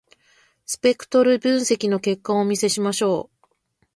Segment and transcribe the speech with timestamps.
[0.65, 3.45] スペクトル分析の結果をお見せしましょう。